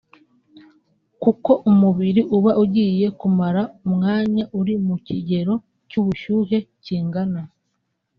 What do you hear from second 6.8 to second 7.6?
kingana